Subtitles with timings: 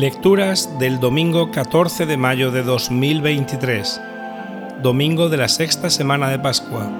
[0.00, 4.00] Lecturas del domingo 14 de mayo de 2023,
[4.82, 6.90] domingo de la sexta semana de Pascua.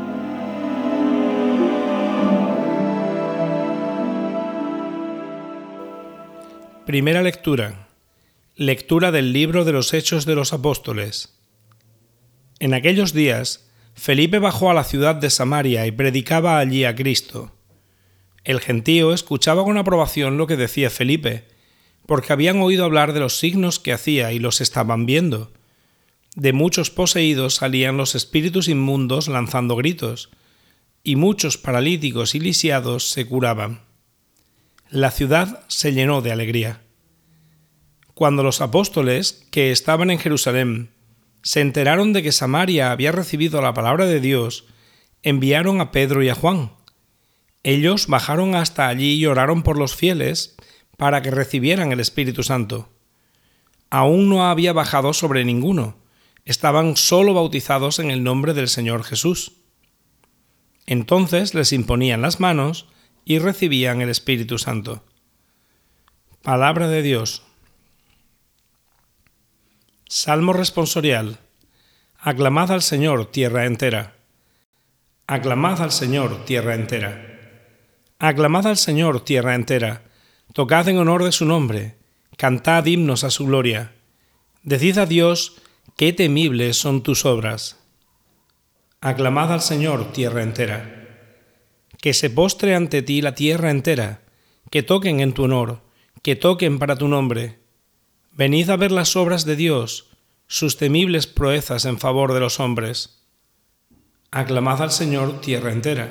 [6.84, 7.88] Primera lectura.
[8.54, 11.40] Lectura del libro de los Hechos de los Apóstoles.
[12.58, 17.50] En aquellos días, Felipe bajó a la ciudad de Samaria y predicaba allí a Cristo.
[18.44, 21.48] El gentío escuchaba con aprobación lo que decía Felipe,
[22.06, 25.52] porque habían oído hablar de los signos que hacía y los estaban viendo.
[26.34, 30.30] De muchos poseídos salían los espíritus inmundos lanzando gritos,
[31.02, 33.80] y muchos paralíticos y lisiados se curaban.
[34.90, 36.82] La ciudad se llenó de alegría.
[38.14, 40.90] Cuando los apóstoles, que estaban en Jerusalén,
[41.42, 44.66] se enteraron de que Samaria había recibido la palabra de Dios,
[45.22, 46.72] enviaron a Pedro y a Juan.
[47.62, 50.56] Ellos bajaron hasta allí y oraron por los fieles,
[51.00, 52.90] para que recibieran el Espíritu Santo.
[53.88, 55.96] Aún no había bajado sobre ninguno,
[56.44, 59.52] estaban solo bautizados en el nombre del Señor Jesús.
[60.84, 62.86] Entonces les imponían las manos
[63.24, 65.02] y recibían el Espíritu Santo.
[66.42, 67.44] Palabra de Dios.
[70.06, 71.38] Salmo responsorial.
[72.18, 74.16] Aclamad al Señor, tierra entera.
[75.26, 77.38] Aclamad al Señor, tierra entera.
[78.18, 80.09] Aclamad al Señor, tierra entera
[80.52, 81.96] Tocad en honor de su nombre,
[82.36, 83.92] cantad himnos a su gloria.
[84.64, 85.62] Decid a Dios,
[85.96, 87.78] qué temibles son tus obras.
[89.00, 91.06] Aclamad al Señor, tierra entera.
[92.00, 94.22] Que se postre ante ti la tierra entera,
[94.70, 95.82] que toquen en tu honor,
[96.22, 97.58] que toquen para tu nombre.
[98.32, 100.08] Venid a ver las obras de Dios,
[100.48, 103.22] sus temibles proezas en favor de los hombres.
[104.32, 106.10] Aclamad al Señor, tierra entera.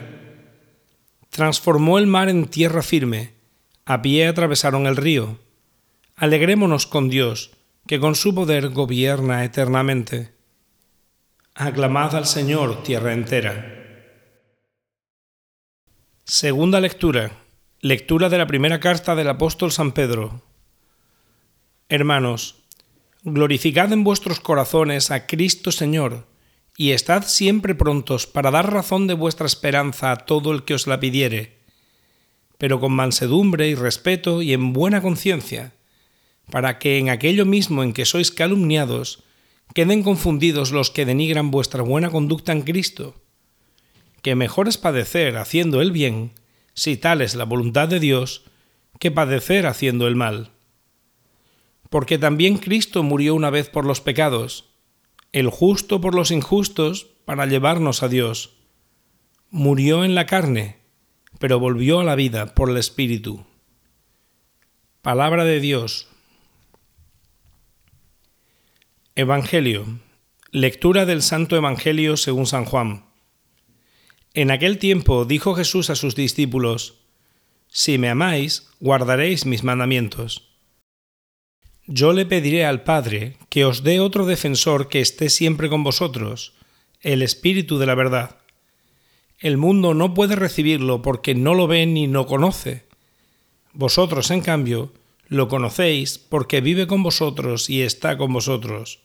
[1.30, 3.39] Transformó el mar en tierra firme,
[3.90, 5.40] a pie atravesaron el río.
[6.16, 10.36] Alegrémonos con Dios, que con su poder gobierna eternamente.
[11.56, 14.14] Aclamad al Señor, tierra entera.
[16.24, 17.32] Segunda lectura.
[17.82, 20.44] Lectura de la primera carta del apóstol San Pedro.
[21.88, 22.58] Hermanos,
[23.24, 26.28] glorificad en vuestros corazones a Cristo Señor,
[26.78, 30.86] y estad siempre prontos para dar razón de vuestra esperanza a todo el que os
[30.86, 31.59] la pidiere
[32.60, 35.74] pero con mansedumbre y respeto y en buena conciencia,
[36.52, 39.24] para que en aquello mismo en que sois calumniados,
[39.74, 43.16] queden confundidos los que denigran vuestra buena conducta en Cristo,
[44.22, 46.34] que mejor es padecer haciendo el bien,
[46.74, 48.44] si tal es la voluntad de Dios,
[49.00, 50.52] que padecer haciendo el mal.
[51.90, 54.66] Porque también Cristo murió una vez por los pecados,
[55.32, 58.58] el justo por los injustos, para llevarnos a Dios.
[59.50, 60.79] Murió en la carne,
[61.40, 63.46] pero volvió a la vida por el Espíritu.
[65.02, 66.08] Palabra de Dios.
[69.16, 69.86] Evangelio.
[70.52, 73.06] Lectura del Santo Evangelio según San Juan.
[74.34, 76.96] En aquel tiempo dijo Jesús a sus discípulos,
[77.70, 80.50] Si me amáis, guardaréis mis mandamientos.
[81.88, 86.54] Yo le pediré al Padre que os dé otro defensor que esté siempre con vosotros,
[87.02, 88.39] el Espíritu de la verdad
[89.40, 92.86] el mundo no puede recibirlo porque no lo ve ni no conoce.
[93.72, 94.92] Vosotros, en cambio,
[95.28, 99.00] lo conocéis porque vive con vosotros y está con vosotros.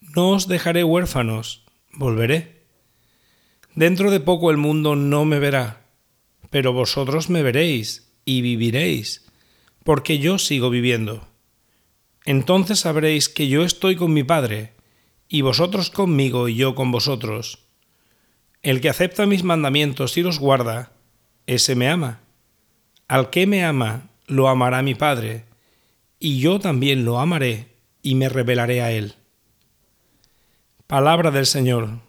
[0.00, 2.62] No os dejaré huérfanos, volveré.
[3.74, 5.86] Dentro de poco el mundo no me verá,
[6.50, 9.26] pero vosotros me veréis y viviréis,
[9.82, 11.26] porque yo sigo viviendo.
[12.24, 14.74] Entonces sabréis que yo estoy con mi Padre,
[15.28, 17.65] y vosotros conmigo y yo con vosotros
[18.66, 20.90] el que acepta mis mandamientos y los guarda,
[21.46, 22.18] ese me ama.
[23.06, 25.44] Al que me ama, lo amará mi Padre,
[26.18, 27.68] y yo también lo amaré
[28.02, 29.14] y me revelaré a él.
[30.88, 32.00] Palabra del Señor.